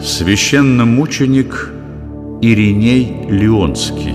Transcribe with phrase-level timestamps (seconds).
[0.00, 1.72] Священномученик
[2.40, 4.14] Ириней Леонский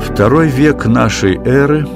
[0.00, 1.86] Второй век нашей эры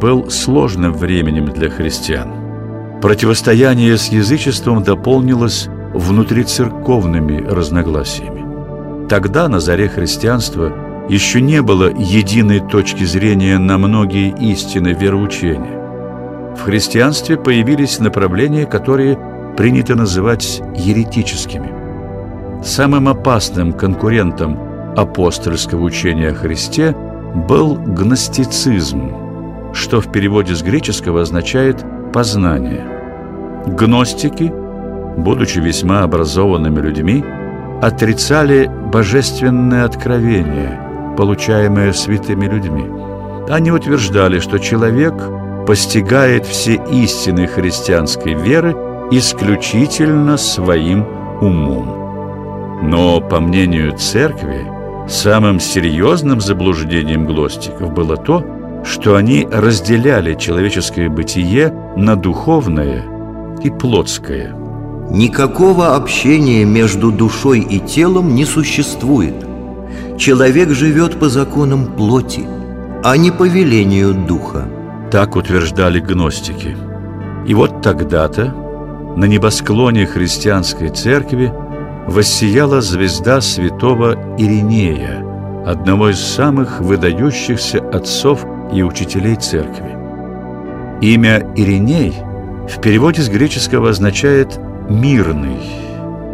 [0.00, 3.00] был сложным временем для христиан.
[3.00, 9.08] Противостояние с язычеством дополнилось внутрицерковными разногласиями.
[9.08, 10.72] Тогда, на заре христианства,
[11.08, 16.54] еще не было единой точки зрения на многие истины вероучения.
[16.56, 19.18] В христианстве появились направления, которые
[19.56, 21.70] принято называть еретическими.
[22.64, 24.58] Самым опасным конкурентом
[24.96, 26.96] апостольского учения о Христе
[27.48, 29.12] был гностицизм,
[29.74, 32.84] что в переводе с греческого означает «познание».
[33.66, 34.52] Гностики,
[35.18, 37.24] будучи весьма образованными людьми,
[37.82, 40.80] отрицали божественное откровение–
[41.16, 42.84] получаемое святыми людьми.
[43.48, 45.14] Они утверждали, что человек
[45.66, 48.76] постигает все истины христианской веры
[49.10, 51.04] исключительно своим
[51.40, 52.82] умом.
[52.82, 54.66] Но, по мнению церкви,
[55.08, 58.44] самым серьезным заблуждением глостиков было то,
[58.84, 63.04] что они разделяли человеческое бытие на духовное
[63.62, 64.54] и плотское.
[65.10, 69.34] Никакого общения между душой и телом не существует–
[70.18, 72.46] Человек живет по законам плоти,
[73.04, 74.66] а не по велению духа.
[75.10, 76.76] Так утверждали гностики.
[77.46, 78.54] И вот тогда-то
[79.16, 81.52] на небосклоне христианской церкви
[82.06, 85.22] воссияла звезда святого Иринея,
[85.66, 89.96] одного из самых выдающихся отцов и учителей церкви.
[91.02, 92.14] Имя Ириней
[92.68, 95.85] в переводе с греческого означает «мирный»,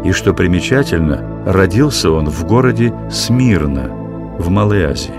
[0.05, 3.91] и, что примечательно, родился он в городе Смирна,
[4.39, 5.15] в Малой Азии.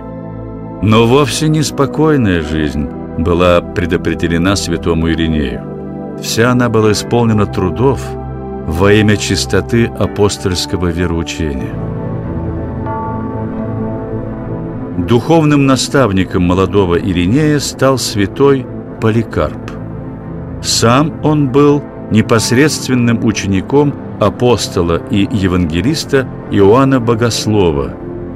[0.82, 6.18] Но вовсе не спокойная жизнь была предопределена святому Иринею.
[6.22, 8.02] Вся она была исполнена трудов
[8.68, 11.74] во имя чистоты апостольского вероучения.
[14.98, 18.66] Духовным наставником молодого Иринея стал святой
[19.02, 19.72] Поликарп.
[20.62, 23.94] Сам он был непосредственным учеником
[24.26, 27.94] апостола и евангелиста Иоанна Богослова,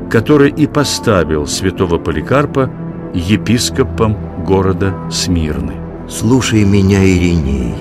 [0.09, 2.69] который и поставил святого Поликарпа
[3.13, 4.15] епископом
[4.45, 5.73] города Смирны.
[6.09, 7.75] «Слушай меня, Ириней,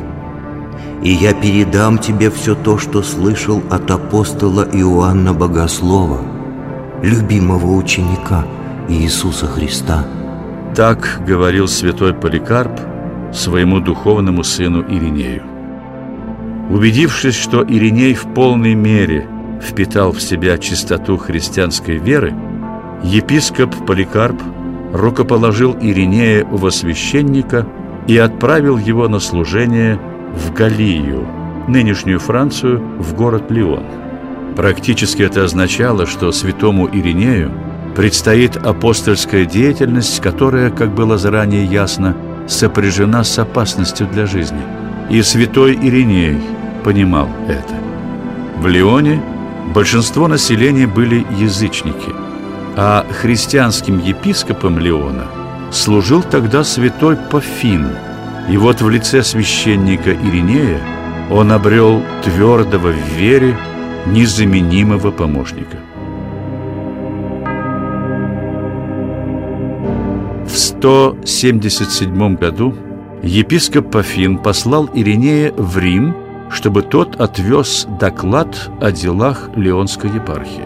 [1.02, 6.18] и я передам тебе все то, что слышал от апостола Иоанна Богослова,
[7.02, 8.44] любимого ученика
[8.88, 10.04] Иисуса Христа».
[10.74, 12.80] Так говорил святой Поликарп
[13.32, 15.55] своему духовному сыну Иринею.
[16.70, 19.28] Убедившись, что Ириней в полной мере
[19.62, 22.34] впитал в себя чистоту христианской веры,
[23.04, 24.40] епископ Поликарп
[24.92, 27.66] рукоположил Иринея во священника
[28.08, 30.00] и отправил его на служение
[30.34, 31.26] в Галию,
[31.68, 33.84] нынешнюю Францию, в город Лион.
[34.56, 37.52] Практически это означало, что святому Иринею
[37.94, 42.16] предстоит апостольская деятельность, которая, как было заранее ясно,
[42.48, 44.60] сопряжена с опасностью для жизни.
[45.10, 46.38] И святой Ириней–
[46.86, 47.74] понимал это.
[48.58, 49.20] В Лионе
[49.74, 52.14] большинство населения были язычники,
[52.76, 55.26] а христианским епископом Леона
[55.72, 57.88] служил тогда святой Пафин.
[58.48, 60.78] И вот в лице священника Иринея
[61.28, 63.56] он обрел твердого в вере
[64.06, 65.78] незаменимого помощника.
[70.46, 72.76] В 177 году
[73.24, 76.14] епископ Пафин послал Иринея в Рим–
[76.50, 80.64] чтобы тот отвез доклад о делах Леонской епархии.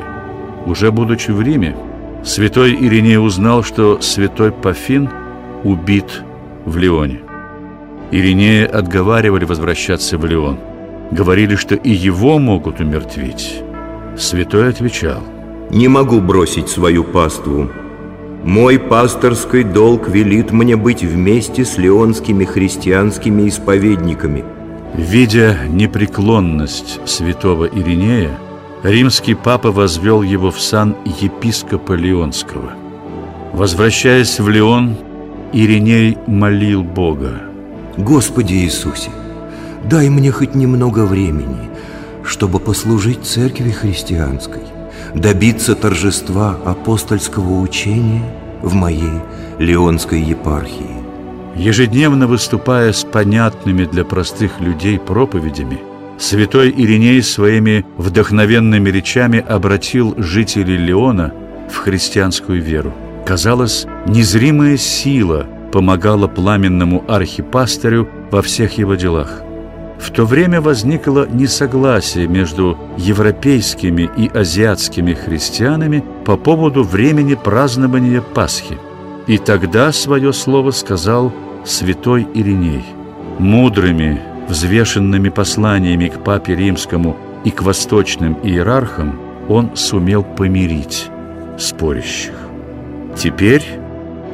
[0.66, 1.76] Уже будучи в Риме,
[2.22, 5.08] святой Ириней узнал, что святой Пафин
[5.64, 6.22] убит
[6.64, 7.20] в Леоне.
[8.10, 10.58] Иринея отговаривали возвращаться в Леон.
[11.10, 13.62] Говорили, что и его могут умертвить.
[14.16, 15.22] Святой отвечал.
[15.70, 17.70] «Не могу бросить свою паству.
[18.44, 24.44] Мой пасторский долг велит мне быть вместе с леонскими христианскими исповедниками–
[24.94, 28.38] Видя непреклонность святого Иринея,
[28.82, 32.72] римский папа возвел его в сан епископа Леонского.
[33.52, 34.96] Возвращаясь в Леон,
[35.52, 37.42] Ириней молил Бога.
[37.96, 39.10] «Господи Иисусе,
[39.84, 41.70] дай мне хоть немного времени,
[42.24, 44.62] чтобы послужить церкви христианской,
[45.14, 48.22] добиться торжества апостольского учения
[48.62, 49.20] в моей
[49.58, 50.99] Леонской епархии.
[51.60, 55.78] Ежедневно выступая с понятными для простых людей проповедями,
[56.18, 61.34] святой Ириней своими вдохновенными речами обратил жителей Леона
[61.70, 62.94] в христианскую веру.
[63.26, 69.42] Казалось, незримая сила помогала пламенному архипастырю во всех его делах.
[69.98, 78.78] В то время возникло несогласие между европейскими и азиатскими христианами по поводу времени празднования Пасхи.
[79.26, 81.30] И тогда свое слово сказал
[81.64, 82.84] святой Ириней.
[83.38, 89.18] Мудрыми, взвешенными посланиями к папе римскому и к восточным иерархам
[89.48, 91.08] он сумел помирить
[91.58, 92.34] спорящих.
[93.16, 93.64] Теперь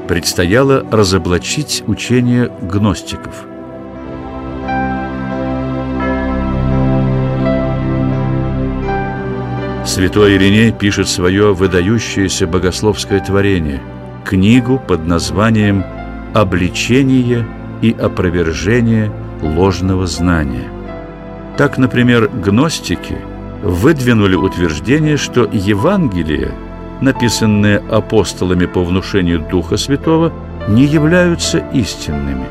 [0.09, 3.47] предстояло разоблачить учение гностиков.
[9.85, 13.81] Святой Ириней пишет свое выдающееся богословское творение–
[14.27, 15.85] книгу под названием
[16.37, 17.47] «Обличение
[17.83, 19.11] и опровержение
[19.43, 20.69] ложного знания».
[21.57, 23.17] Так, например, гностики
[23.63, 26.53] выдвинули утверждение, что Евангелие–
[27.01, 30.33] написанные апостолами по внушению Духа Святого,
[30.69, 32.47] не являются истинными.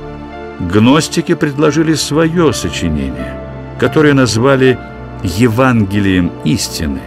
[0.59, 3.39] Гностики предложили свое сочинение,
[3.79, 4.77] которое назвали
[5.23, 7.01] «Евангелием истины»,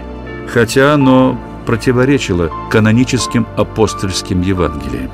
[0.52, 5.10] хотя оно противоречило каноническим апостольским Евангелиям.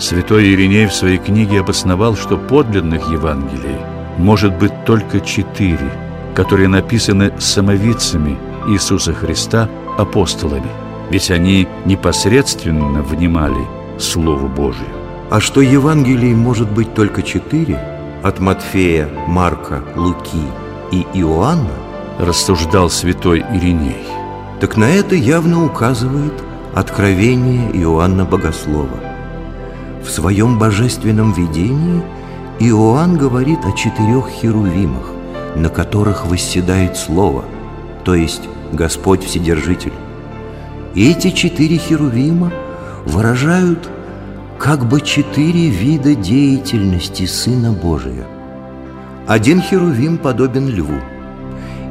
[0.00, 3.76] Святой Ириней в своей книге обосновал, что подлинных Евангелий
[4.18, 5.92] может быть только четыре,
[6.34, 8.36] которые написаны самовидцами
[8.66, 9.68] Иисуса Христа
[9.98, 10.70] апостолами–
[11.10, 13.66] ведь они непосредственно внимали
[13.98, 14.88] Слову Божию.
[15.28, 17.78] А что Евангелий может быть только четыре,
[18.22, 20.44] от Матфея, Марка, Луки
[20.92, 21.70] и Иоанна,
[22.18, 24.04] рассуждал святой Ириней,
[24.60, 26.34] так на это явно указывает
[26.74, 29.09] откровение Иоанна Богослова.
[30.02, 32.02] В своем божественном видении
[32.58, 35.12] Иоанн говорит о четырех херувимах,
[35.56, 37.44] на которых восседает Слово,
[38.04, 38.42] то есть
[38.72, 39.92] Господь Вседержитель.
[40.94, 42.52] Эти четыре херувима
[43.04, 43.88] выражают
[44.58, 48.26] как бы четыре вида деятельности Сына Божия.
[49.26, 50.98] Один херувим подобен льву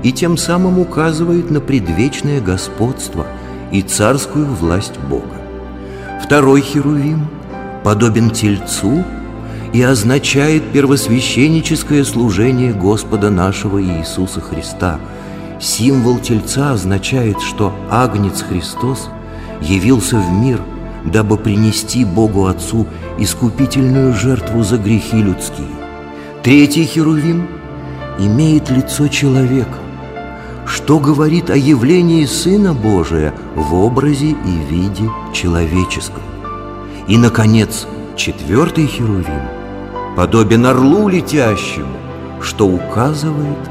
[0.04, 3.26] и тем самым указывает на предвечное господство
[3.72, 5.38] и царскую власть Бога.
[6.24, 7.28] Второй херувим
[7.84, 9.04] подобен тельцу
[9.74, 15.00] и означает первосвященническое служение Господа нашего Иисуса Христа–
[15.60, 19.10] Символ тельца означает, что Агнец Христос
[19.62, 20.62] явился в мир,
[21.04, 22.88] дабы принести Богу Отцу
[23.18, 25.68] искупительную жертву за грехи людские.
[26.44, 27.48] Третий херувим
[28.20, 29.78] имеет лицо человека,
[30.66, 36.29] что говорит о явлении Сына Божия в образе и виде человеческом.
[37.10, 39.42] И, наконец, четвертый херувим
[40.16, 41.98] подобен орлу летящему,
[42.42, 43.58] что указывает–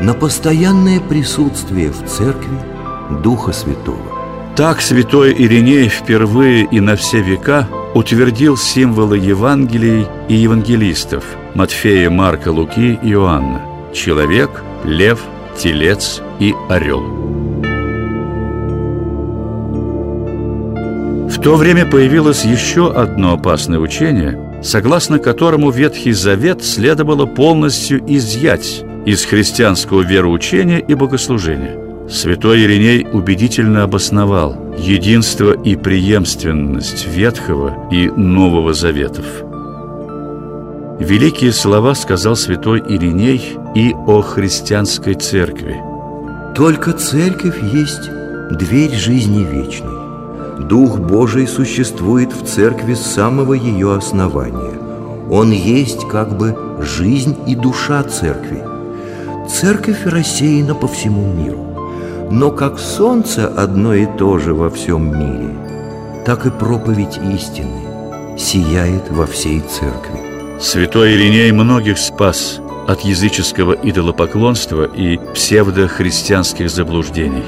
[0.00, 2.58] на постоянное присутствие в церкви
[3.22, 3.98] Духа Святого.
[4.56, 11.24] Так святой Ириней впервые и на все века утвердил символы Евангелий и евангелистов
[11.54, 13.62] Матфея, Марка, Луки и Иоанна–
[13.94, 15.20] человек, лев,
[15.56, 17.27] телец и орел.
[21.38, 28.82] В то время появилось еще одно опасное учение, согласно которому Ветхий Завет следовало полностью изъять
[29.06, 31.78] из христианского вероучения и богослужения.
[32.08, 39.26] Святой Ириней убедительно обосновал единство и преемственность Ветхого и Нового Заветов.
[40.98, 45.76] Великие слова сказал святой Ириней и о христианской церкви.
[46.56, 48.10] Только церковь есть
[48.50, 49.97] дверь жизни вечной.
[50.58, 54.78] Дух Божий существует в церкви с самого ее основания.
[55.30, 58.64] Он есть как бы жизнь и душа церкви.
[59.48, 61.64] Церковь рассеяна по всему миру.
[62.30, 65.54] Но как солнце одно и то же во всем мире,
[66.26, 70.60] так и проповедь истины сияет во всей церкви.
[70.60, 77.44] Святой Ириней многих спас от языческого идолопоклонства и псевдохристианских заблуждений.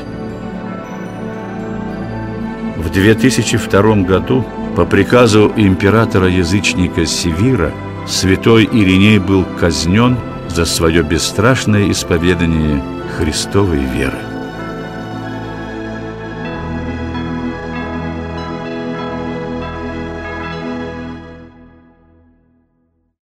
[2.80, 4.42] В 2002 году
[4.74, 7.72] по приказу императора-язычника Севира
[8.06, 10.16] святой Ириней был казнен
[10.48, 12.82] за свое бесстрашное исповедание
[13.18, 14.29] Христовой веры.